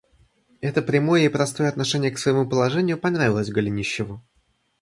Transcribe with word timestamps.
Это 0.61 0.81
прямое 0.81 1.25
и 1.25 1.29
простое 1.29 1.69
отношение 1.69 2.09
к 2.09 2.17
своему 2.17 2.49
положению 2.49 2.97
понравилось 2.97 3.51
Голенищеву. 3.51 4.23